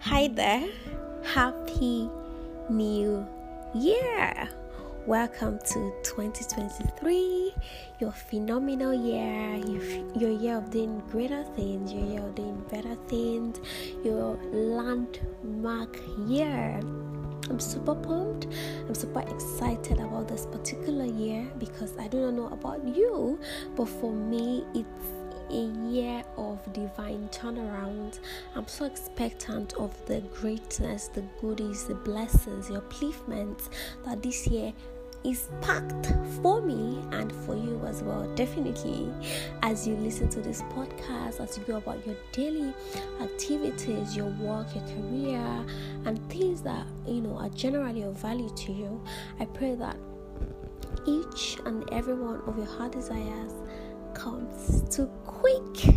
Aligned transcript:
Hi 0.00 0.28
there. 0.28 0.68
Happy 1.24 2.08
New 2.70 3.26
Year. 3.74 4.48
Welcome 5.06 5.58
to 5.58 5.92
2023, 6.04 7.54
your 8.00 8.12
phenomenal 8.12 8.94
year, 8.94 9.56
your, 10.16 10.30
year 10.30 10.58
of 10.58 10.70
doing 10.70 11.00
greater 11.10 11.42
things, 11.56 11.92
your 11.92 12.04
year 12.04 12.20
of 12.22 12.34
doing 12.36 12.64
better 12.70 12.94
things, 13.08 13.58
your 14.04 14.36
landmark 14.52 15.98
year. 16.26 16.80
I'm 17.48 17.60
super 17.60 17.94
pumped. 17.94 18.46
I'm 18.88 18.94
super 18.94 19.20
excited 19.20 19.98
about 19.98 20.28
this 20.28 20.46
particular 20.46 21.04
year 21.04 21.48
because 21.58 21.96
I 21.98 22.08
do 22.08 22.18
not 22.20 22.34
know 22.34 22.46
about 22.48 22.86
you, 22.86 23.40
but 23.76 23.88
for 23.88 24.12
me, 24.12 24.64
it's 24.74 25.25
a 25.50 25.90
year 25.90 26.24
of 26.36 26.60
divine 26.72 27.28
turnaround. 27.30 28.18
I'm 28.54 28.66
so 28.66 28.84
expectant 28.84 29.74
of 29.74 29.94
the 30.06 30.20
greatness, 30.34 31.08
the 31.08 31.22
goodies, 31.40 31.84
the 31.84 31.94
blessings, 31.94 32.68
the 32.68 32.80
upliftments 32.80 33.68
that 34.04 34.22
this 34.22 34.46
year 34.46 34.72
is 35.24 35.48
packed 35.60 36.12
for 36.40 36.60
me 36.60 37.02
and 37.10 37.32
for 37.44 37.56
you 37.56 37.80
as 37.86 38.02
well. 38.02 38.32
Definitely, 38.36 39.12
as 39.62 39.86
you 39.86 39.96
listen 39.96 40.28
to 40.28 40.40
this 40.40 40.62
podcast, 40.62 41.40
as 41.40 41.58
you 41.58 41.64
go 41.64 41.76
about 41.76 42.06
your 42.06 42.16
daily 42.32 42.72
activities, 43.20 44.16
your 44.16 44.30
work, 44.40 44.68
your 44.74 44.84
career, 44.84 45.64
and 46.04 46.30
things 46.30 46.62
that 46.62 46.86
you 47.06 47.20
know 47.20 47.36
are 47.38 47.48
generally 47.50 48.02
of 48.02 48.14
value 48.14 48.50
to 48.54 48.72
you, 48.72 49.02
I 49.40 49.46
pray 49.46 49.74
that 49.74 49.96
each 51.06 51.58
and 51.64 51.88
every 51.92 52.14
one 52.14 52.40
of 52.46 52.56
your 52.56 52.66
heart 52.66 52.92
desires 52.92 53.52
comes 54.16 54.82
to 54.96 55.06
quick 55.26 55.94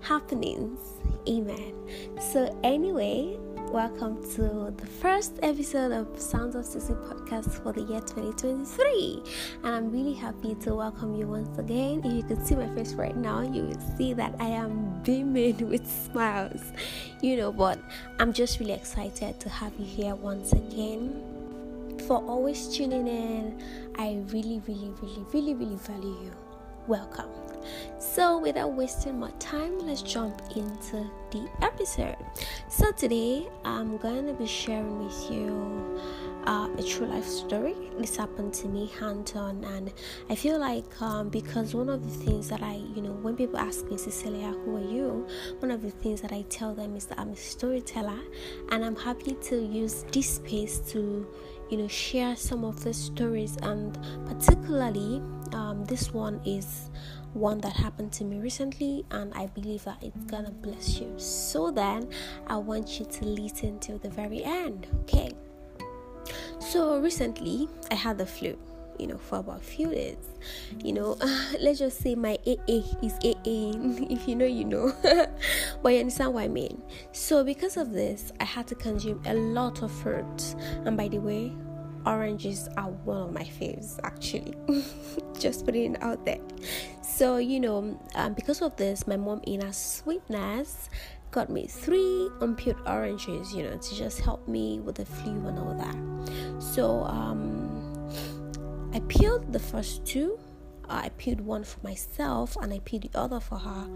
happenings. 0.00 0.78
Amen. 1.26 1.72
So, 2.20 2.58
anyway, 2.62 3.38
welcome 3.70 4.22
to 4.34 4.74
the 4.76 4.86
first 4.86 5.38
episode 5.42 5.92
of 5.92 6.20
Sounds 6.20 6.54
of 6.54 6.66
Sissy 6.66 6.94
podcast 7.08 7.50
for 7.50 7.72
the 7.72 7.80
year 7.80 8.00
2023. 8.00 9.22
And 9.64 9.74
I'm 9.74 9.90
really 9.90 10.12
happy 10.12 10.54
to 10.56 10.74
welcome 10.74 11.16
you 11.16 11.26
once 11.26 11.56
again. 11.58 12.02
If 12.04 12.12
you 12.12 12.22
could 12.24 12.46
see 12.46 12.56
my 12.56 12.68
face 12.74 12.92
right 12.92 13.16
now, 13.16 13.40
you 13.40 13.62
will 13.62 13.96
see 13.96 14.12
that 14.12 14.34
I 14.38 14.48
am 14.48 15.02
beaming 15.02 15.68
with 15.70 15.86
smiles, 15.86 16.62
you 17.22 17.38
know, 17.38 17.52
but 17.52 17.78
I'm 18.18 18.34
just 18.34 18.60
really 18.60 18.72
excited 18.74 19.40
to 19.40 19.48
have 19.48 19.72
you 19.78 19.86
here 19.86 20.14
once 20.14 20.52
again. 20.52 21.28
For 22.06 22.18
always 22.18 22.68
tuning 22.68 23.06
in, 23.06 23.62
I 23.96 24.22
really, 24.26 24.60
really, 24.66 24.92
really, 25.00 25.24
really, 25.32 25.54
really 25.54 25.76
value 25.76 26.18
you 26.24 26.32
welcome. 26.86 27.51
So, 27.98 28.38
without 28.38 28.72
wasting 28.72 29.20
more 29.20 29.30
time, 29.38 29.78
let's 29.78 30.02
jump 30.02 30.40
into 30.56 31.08
the 31.30 31.48
episode. 31.62 32.16
So, 32.68 32.92
today 32.92 33.48
I'm 33.64 33.96
going 33.98 34.26
to 34.26 34.32
be 34.32 34.46
sharing 34.46 35.04
with 35.04 35.30
you 35.30 36.00
uh, 36.46 36.68
a 36.76 36.82
true 36.82 37.06
life 37.06 37.26
story. 37.26 37.74
This 37.98 38.16
happened 38.16 38.52
to 38.54 38.68
me 38.68 38.90
hands 38.98 39.34
on, 39.34 39.64
and 39.64 39.92
I 40.28 40.34
feel 40.34 40.58
like 40.58 41.00
um, 41.00 41.28
because 41.28 41.74
one 41.74 41.88
of 41.88 42.02
the 42.02 42.24
things 42.24 42.48
that 42.48 42.62
I, 42.62 42.82
you 42.94 43.02
know, 43.02 43.12
when 43.12 43.36
people 43.36 43.58
ask 43.58 43.84
me, 43.86 43.96
Cecilia, 43.96 44.50
who 44.50 44.76
are 44.76 44.92
you? 44.92 45.26
One 45.60 45.70
of 45.70 45.82
the 45.82 45.90
things 45.90 46.20
that 46.22 46.32
I 46.32 46.42
tell 46.48 46.74
them 46.74 46.96
is 46.96 47.06
that 47.06 47.18
I'm 47.18 47.30
a 47.30 47.36
storyteller, 47.36 48.20
and 48.70 48.84
I'm 48.84 48.96
happy 48.96 49.34
to 49.34 49.56
use 49.56 50.04
this 50.12 50.36
space 50.36 50.78
to 50.92 51.26
you 51.70 51.78
know 51.78 51.88
share 51.88 52.36
some 52.36 52.64
of 52.64 52.84
the 52.84 52.92
stories 52.92 53.56
and 53.62 53.98
particularly 54.26 55.22
um, 55.54 55.86
this 55.86 56.12
one 56.12 56.38
is 56.44 56.90
one 57.34 57.58
that 57.58 57.72
happened 57.72 58.12
to 58.12 58.24
me 58.24 58.38
recently 58.38 59.04
and 59.10 59.32
i 59.34 59.46
believe 59.46 59.84
that 59.84 59.96
it's 60.02 60.24
gonna 60.26 60.50
bless 60.50 60.98
you 60.98 61.12
so 61.18 61.70
then 61.70 62.08
i 62.46 62.56
want 62.56 62.98
you 62.98 63.06
to 63.06 63.24
listen 63.24 63.78
till 63.78 63.98
the 63.98 64.10
very 64.10 64.42
end 64.44 64.86
okay 65.00 65.30
so 66.60 66.98
recently 66.98 67.68
i 67.90 67.94
had 67.94 68.18
the 68.18 68.26
flu 68.26 68.56
you 68.98 69.06
know, 69.06 69.18
for 69.18 69.38
about 69.38 69.58
a 69.58 69.64
few 69.64 69.90
days. 69.90 70.16
You 70.82 70.92
know, 70.92 71.16
let's 71.60 71.78
just 71.78 72.00
say 72.00 72.14
my 72.14 72.38
AA 72.46 72.82
is 73.02 73.14
AA. 73.24 73.34
if 74.10 74.28
you 74.28 74.36
know, 74.36 74.44
you 74.46 74.64
know. 74.64 74.94
but 75.82 75.88
you 75.92 76.00
understand 76.00 76.34
what 76.34 76.44
I 76.44 76.48
mean. 76.48 76.80
So, 77.12 77.42
because 77.42 77.76
of 77.76 77.92
this, 77.92 78.32
I 78.40 78.44
had 78.44 78.66
to 78.68 78.74
consume 78.74 79.20
a 79.26 79.34
lot 79.34 79.82
of 79.82 79.90
fruits. 79.90 80.54
And 80.84 80.96
by 80.96 81.08
the 81.08 81.18
way, 81.18 81.52
oranges 82.06 82.68
are 82.76 82.90
one 82.90 83.22
of 83.22 83.32
my 83.32 83.44
faves, 83.44 83.98
actually. 84.02 84.54
just 85.38 85.64
putting 85.64 85.94
it 85.94 86.02
out 86.02 86.24
there. 86.24 86.40
So, 87.02 87.36
you 87.36 87.60
know, 87.60 88.00
um, 88.14 88.34
because 88.34 88.62
of 88.62 88.76
this, 88.76 89.06
my 89.06 89.16
mom, 89.16 89.40
in 89.46 89.60
her 89.60 89.72
sweetness, 89.72 90.88
got 91.30 91.50
me 91.50 91.66
three 91.66 92.28
unpeeled 92.40 92.80
oranges, 92.86 93.54
you 93.54 93.62
know, 93.62 93.76
to 93.76 93.94
just 93.94 94.20
help 94.20 94.46
me 94.48 94.80
with 94.80 94.96
the 94.96 95.06
flu 95.06 95.32
and 95.46 95.58
all 95.58 95.74
that. 95.74 96.62
So, 96.62 97.04
um, 97.04 98.10
I 98.94 99.00
peeled 99.08 99.52
the 99.52 99.58
first 99.58 100.04
two. 100.04 100.38
Uh, 100.88 101.02
I 101.04 101.08
peeled 101.10 101.40
one 101.40 101.64
for 101.64 101.80
myself 101.82 102.56
and 102.60 102.72
I 102.72 102.80
peeled 102.80 103.02
the 103.02 103.18
other 103.18 103.40
for 103.40 103.56
her. 103.56 103.86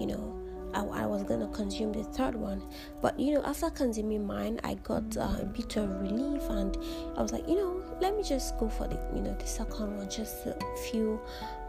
You 0.00 0.06
know, 0.06 0.45
I, 0.76 0.80
I, 1.02 1.06
was 1.06 1.22
gonna 1.22 1.48
consume 1.48 1.92
the 1.92 2.04
third 2.04 2.34
one, 2.34 2.62
but 3.00 3.18
you 3.18 3.32
know, 3.32 3.42
after 3.44 3.70
consuming 3.70 4.26
mine, 4.26 4.60
I 4.62 4.74
got 4.74 5.16
uh, 5.16 5.38
a 5.40 5.44
bit 5.46 5.76
of 5.76 5.88
relief 6.02 6.42
and 6.50 6.76
I 7.16 7.22
was 7.22 7.32
like, 7.32 7.48
you 7.48 7.56
know, 7.56 7.82
let 8.00 8.14
me 8.14 8.22
just 8.22 8.58
go 8.58 8.68
for 8.68 8.86
the 8.86 9.00
you 9.14 9.22
know 9.22 9.34
the 9.38 9.46
second 9.46 9.96
one 9.96 10.10
just 10.10 10.44
to 10.44 10.54
feel 10.90 11.18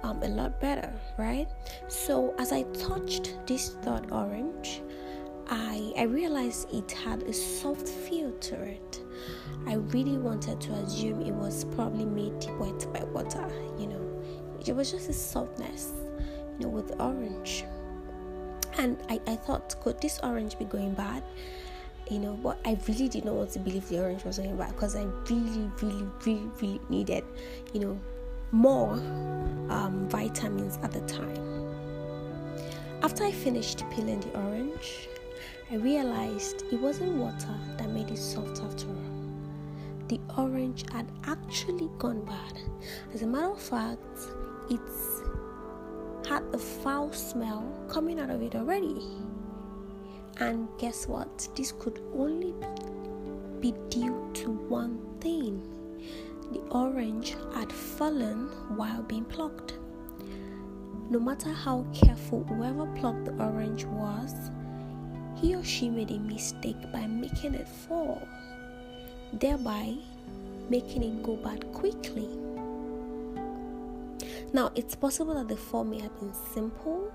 um, 0.03 0.22
a 0.23 0.28
lot 0.28 0.59
better, 0.59 0.91
right? 1.17 1.47
So 1.88 2.35
as 2.38 2.51
I 2.51 2.63
touched 2.63 3.38
this 3.47 3.75
third 3.81 4.12
orange, 4.12 4.81
I 5.47 5.94
I 5.97 6.03
realized 6.03 6.73
it 6.73 6.91
had 6.91 7.23
a 7.23 7.34
soft 7.34 7.88
feel 7.88 8.34
to 8.34 8.62
it. 8.62 9.01
I 9.67 9.75
really 9.75 10.17
wanted 10.17 10.59
to 10.62 10.73
assume 10.73 11.22
it 11.22 11.34
was 11.34 11.63
probably 11.63 12.06
made 12.06 12.46
wet 12.59 12.85
by 12.94 13.03
water, 13.06 13.50
you 13.79 13.88
know. 13.88 14.03
It 14.66 14.75
was 14.75 14.91
just 14.91 15.09
a 15.09 15.13
softness, 15.13 15.94
you 16.59 16.66
know, 16.66 16.69
with 16.69 17.00
orange. 17.00 17.63
And 18.77 18.97
I, 19.09 19.19
I 19.27 19.35
thought, 19.35 19.75
could 19.81 19.99
this 20.01 20.19
orange 20.23 20.57
be 20.59 20.65
going 20.65 20.93
bad? 20.93 21.23
You 22.09 22.19
know, 22.19 22.33
but 22.41 22.57
I 22.65 22.77
really 22.88 23.09
did 23.09 23.25
not 23.25 23.35
want 23.35 23.51
to 23.51 23.59
believe 23.59 23.88
the 23.89 24.01
orange 24.01 24.23
was 24.23 24.38
going 24.38 24.55
bad 24.55 24.73
because 24.73 24.95
I 24.95 25.03
really, 25.29 25.69
really, 25.81 26.05
really, 26.25 26.49
really 26.61 26.81
needed, 26.89 27.23
you 27.73 27.79
know, 27.81 27.99
more 28.51 28.93
um, 29.69 30.07
vitamins 30.09 30.79
at 30.83 30.91
the 30.91 31.01
time. 31.01 31.43
After 33.01 33.23
I 33.23 33.31
finished 33.31 33.83
peeling 33.91 34.21
the 34.21 34.39
orange, 34.39 35.09
I 35.69 35.75
realized 35.75 36.63
it 36.71 36.79
wasn't 36.79 37.13
water 37.13 37.55
that 37.77 37.89
made 37.89 38.09
it 38.09 38.17
soft 38.17 38.61
after 38.63 38.87
all 38.87 39.17
the 40.07 40.19
orange 40.37 40.85
had 40.91 41.05
actually 41.25 41.89
gone 41.97 42.23
bad. 42.25 42.53
As 43.13 43.21
a 43.21 43.27
matter 43.27 43.51
of 43.51 43.61
fact, 43.61 43.99
it's 44.69 45.21
had 46.27 46.43
a 46.53 46.57
foul 46.57 47.11
smell 47.11 47.63
coming 47.89 48.19
out 48.19 48.29
of 48.29 48.41
it 48.41 48.55
already. 48.55 49.01
And 50.39 50.67
guess 50.77 51.07
what? 51.07 51.47
This 51.55 51.71
could 51.71 51.99
only 52.15 52.53
be 53.59 53.73
due 53.89 54.29
to 54.35 54.51
one 54.51 54.99
thing 55.19 55.61
the 56.51 56.59
orange 56.71 57.35
had 57.53 57.71
fallen 57.71 58.47
while 58.75 59.01
being 59.03 59.25
plucked. 59.25 59.73
No 61.09 61.19
matter 61.19 61.51
how 61.51 61.85
careful 61.93 62.43
whoever 62.43 62.85
plucked 62.95 63.25
the 63.25 63.33
orange 63.43 63.85
was, 63.85 64.51
he 65.35 65.55
or 65.55 65.63
she 65.63 65.89
made 65.89 66.11
a 66.11 66.19
mistake 66.19 66.91
by 66.91 67.07
making 67.07 67.53
it 67.53 67.67
fall 67.67 68.27
thereby 69.33 69.95
making 70.69 71.03
it 71.03 71.23
go 71.23 71.35
bad 71.37 71.71
quickly. 71.73 72.29
Now, 74.53 74.72
it's 74.75 74.96
possible 74.96 75.34
that 75.35 75.47
the 75.50 75.58
fall 75.58 75.84
may 75.84 76.00
have 76.00 76.18
been 76.19 76.34
simple, 76.53 77.11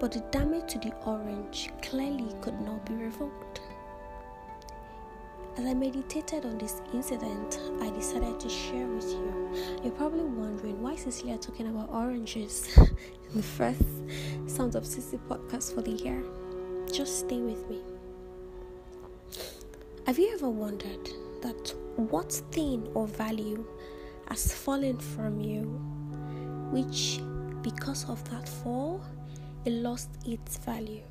but 0.00 0.12
the 0.12 0.20
damage 0.32 0.72
to 0.72 0.78
the 0.78 0.92
orange 1.06 1.70
clearly 1.82 2.34
could 2.40 2.60
not 2.60 2.84
be 2.84 2.94
revoked. 2.94 3.60
As 5.56 5.64
I 5.64 5.72
meditated 5.72 6.44
on 6.44 6.58
this 6.58 6.82
incident, 6.92 7.60
I 7.80 7.90
decided 7.90 8.38
to 8.40 8.48
share 8.48 8.86
with 8.86 9.08
you. 9.08 9.78
You're 9.82 9.92
probably 9.92 10.24
wondering 10.24 10.82
why 10.82 10.96
Cecilia 10.96 11.38
talking 11.38 11.68
about 11.68 11.88
oranges 11.90 12.68
in 12.76 13.36
the 13.36 13.42
first 13.42 13.82
Sounds 14.46 14.74
of 14.74 14.82
Sissy 14.82 15.18
podcast 15.28 15.74
for 15.74 15.80
the 15.80 15.92
year. 15.92 16.22
Just 16.92 17.20
stay 17.20 17.40
with 17.40 17.66
me. 17.70 17.80
Have 20.06 20.18
you 20.18 20.34
ever 20.34 20.50
wondered 20.50 21.08
that 21.40 21.74
what 21.96 22.32
thing 22.52 22.86
or 22.94 23.06
value 23.06 23.64
has 24.28 24.52
fallen 24.52 24.98
from 24.98 25.40
you, 25.40 25.80
which 26.70 27.20
because 27.62 28.08
of 28.08 28.22
that 28.30 28.48
fall, 28.48 29.00
it 29.64 29.72
lost 29.72 30.10
its 30.24 30.58
value? 30.58 31.02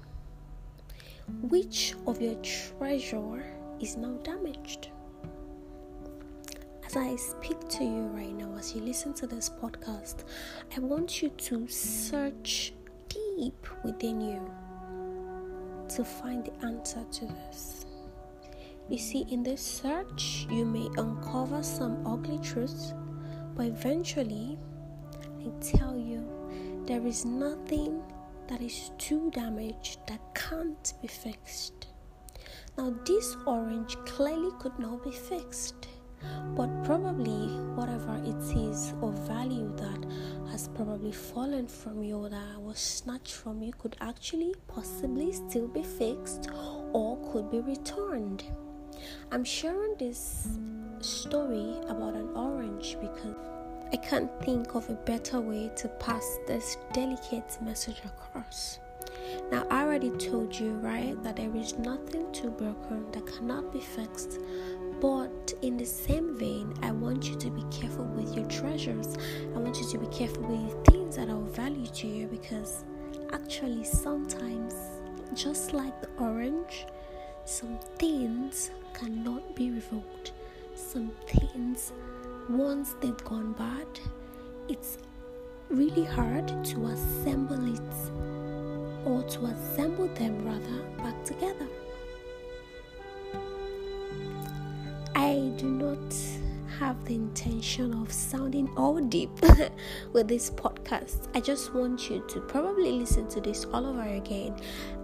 Which 1.42 1.96
of 2.07 2.22
your 2.22 2.36
treasure 2.36 3.44
is 3.80 3.98
now 3.98 4.13
damaged? 4.24 4.90
As 6.86 6.96
I 6.96 7.16
speak 7.16 7.68
to 7.69 7.84
you 7.84 8.04
right 8.13 8.34
now, 8.34 8.56
as 8.57 8.75
you 8.75 8.81
listen 8.81 9.13
to 9.16 9.28
this 9.28 9.50
podcast, 9.50 10.24
I 10.75 10.80
want 10.80 11.22
you 11.22 11.30
to 11.30 11.68
search 11.68 12.74
deep 13.10 13.68
within 13.84 14.22
you 14.22 14.42
to 15.90 16.04
find 16.04 16.46
the 16.46 16.66
answer 16.66 17.04
to 17.12 17.25
this. 17.25 17.86
You 18.88 18.98
see, 19.00 19.25
in 19.31 19.42
this 19.42 19.62
search, 19.62 20.46
you 20.50 20.63
may 20.66 20.88
uncover 20.98 21.63
some 21.63 22.06
ugly 22.06 22.40
truths, 22.40 22.94
but 23.56 23.66
eventually, 23.66 24.60
I 25.46 25.50
tell 25.62 25.96
you, 25.96 26.26
there 26.88 27.06
is 27.06 27.24
nothing 27.24 28.02
that 28.48 28.62
is 28.62 28.92
too 28.98 29.30
damaged 29.32 30.00
that 30.08 30.20
can't 30.34 30.94
be 31.04 31.08
fixed. 31.08 31.88
Now, 32.78 32.96
this 33.06 33.38
orange 33.46 33.96
clearly 34.06 34.52
could 34.60 34.78
not 34.80 35.04
be 35.04 35.12
fixed, 35.12 35.88
but 36.56 36.84
probably 36.84 37.60
whatever 37.76 38.20
it 38.26 38.58
is 38.58 38.94
of 39.04 39.14
value 39.28 39.72
that 39.78 40.06
has 40.50 40.68
probably 40.70 41.12
fallen 41.12 41.68
from 41.68 42.02
you 42.02 42.18
or 42.18 42.30
that 42.30 42.60
was 42.60 42.80
snatched 42.80 43.34
from 43.34 43.62
you 43.62 43.72
could 43.74 43.96
actually 44.02 44.56
possibly 44.68 45.32
still 45.32 45.68
be 45.68 45.84
fixed 45.84 46.50
or 46.92 47.18
could 47.32 47.52
be 47.52 47.60
returned. 47.60 48.44
I'm 49.32 49.44
sharing 49.44 49.96
this 50.00 50.48
story 51.02 51.76
about 51.88 52.16
an 52.16 52.30
orange 52.36 52.98
because 53.00 53.55
I 53.94 53.98
can't 53.98 54.32
think 54.44 54.76
of 54.76 54.90
a 54.90 54.94
better 54.94 55.40
way 55.40 55.70
to 55.76 55.88
pass 55.88 56.38
this 56.48 56.78
delicate 56.94 57.58
message 57.62 58.02
across. 58.04 58.80
Now, 59.52 59.66
I 59.70 59.84
already 59.84 60.10
told 60.12 60.58
you, 60.58 60.72
right, 60.74 61.22
that 61.24 61.36
there 61.36 61.56
is 61.56 61.78
nothing 61.78 62.32
too 62.32 62.50
broken 62.50 63.12
that 63.12 63.28
cannot 63.28 63.72
be 63.72 63.80
fixed. 63.80 64.40
But 65.00 65.54
in 65.62 65.78
the 65.78 65.86
same 65.86 66.38
vein, 66.38 66.74
I 66.82 66.92
want 66.92 67.26
you 67.30 67.36
to 67.36 67.50
be 67.52 67.64
careful 67.70 68.06
with 68.06 68.36
your 68.36 68.46
treasures. 68.46 69.16
I 69.54 69.60
want 69.60 69.78
you 69.78 69.88
to 69.92 69.98
be 69.98 70.08
careful 70.08 70.44
with 70.44 70.86
things 70.86 71.16
that 71.18 71.30
are 71.30 71.38
of 71.38 71.56
value 71.56 71.88
to 71.88 72.08
you 72.08 72.28
because 72.28 72.84
actually, 73.34 73.84
sometimes, 73.84 74.74
just 75.34 75.74
like 75.74 76.02
the 76.02 76.10
orange, 76.18 76.88
some 77.46 77.78
things 77.98 78.72
cannot 78.94 79.56
be 79.56 79.72
revoked. 79.72 80.32
Some 80.76 81.12
things 81.28 81.92
once 82.50 82.96
they've 83.02 83.24
gone 83.24 83.54
bad, 83.54 83.88
it's 84.68 84.98
really 85.70 86.04
hard 86.04 86.48
to 86.66 86.86
assemble 86.88 87.74
it 87.74 88.12
or 89.06 89.24
to 89.24 89.46
assemble 89.46 90.08
them 90.10 90.46
rather 90.46 90.84
back 90.98 91.24
together. 91.24 91.68
I 95.16 95.52
do 95.58 95.66
not 95.66 96.14
have 96.80 97.04
the 97.06 97.16
intention 97.16 97.94
of 97.94 98.12
sounding 98.12 98.70
all 98.76 99.00
deep 99.00 99.32
with 100.14 100.28
this 100.28 100.50
podcast. 100.50 101.28
I 101.34 101.40
just 101.40 101.74
want 101.74 102.10
you 102.10 102.24
to 102.28 102.42
probably 102.42 102.92
listen 102.92 103.28
to 103.30 103.42
this 103.42 103.66
all 103.74 103.86
over 103.86 104.02
again 104.02 104.56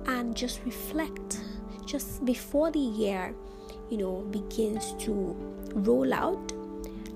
and 0.06 0.36
just 0.36 0.62
reflect 0.66 1.40
just 1.86 2.24
before 2.26 2.72
the 2.72 2.80
year, 2.80 3.34
you 3.90 3.98
know, 3.98 4.22
begins 4.32 4.94
to 5.00 5.36
roll 5.74 6.14
out 6.14 6.52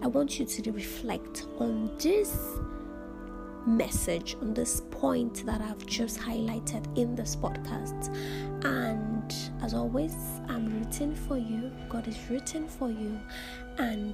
I 0.05 0.07
want 0.07 0.39
you 0.39 0.45
to 0.45 0.71
reflect 0.71 1.47
on 1.57 1.89
this 1.97 2.59
message, 3.65 4.37
on 4.39 4.53
this 4.53 4.83
point 4.91 5.43
that 5.47 5.61
I've 5.61 5.83
just 5.87 6.19
highlighted 6.19 6.95
in 6.95 7.15
this 7.15 7.35
podcast. 7.35 8.15
And 8.63 9.35
as 9.63 9.73
always, 9.73 10.15
I'm 10.47 10.71
rooting 10.77 11.15
for 11.15 11.39
you. 11.39 11.71
God 11.89 12.07
is 12.07 12.19
rooting 12.29 12.67
for 12.67 12.87
you. 12.87 13.19
And 13.79 14.13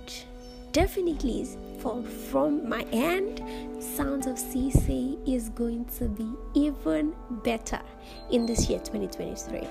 definitely 0.71 1.45
for, 1.79 2.01
from 2.03 2.69
my 2.69 2.85
end, 2.93 3.43
Sounds 3.81 4.27
of 4.27 4.35
CC 4.35 5.17
is 5.27 5.49
going 5.49 5.85
to 5.97 6.07
be 6.07 6.31
even 6.53 7.15
better 7.43 7.81
in 8.29 8.45
this 8.45 8.69
year 8.69 8.77
2023. 8.79 9.67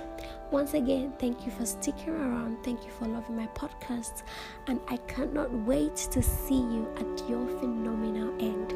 Once 0.50 0.74
again, 0.74 1.12
thank 1.18 1.44
you 1.46 1.52
for 1.52 1.64
sticking 1.64 2.10
around. 2.10 2.62
Thank 2.64 2.84
you 2.84 2.90
for 2.90 3.06
loving 3.06 3.36
my 3.36 3.46
podcast. 3.48 4.22
And 4.66 4.80
I 4.88 4.96
cannot 5.08 5.52
wait 5.66 5.96
to 5.96 6.22
see 6.22 6.60
you 6.60 6.88
at 6.96 7.28
your 7.28 7.46
phenomenal 7.58 8.32
end. 8.40 8.74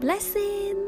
Blessings. 0.00 0.83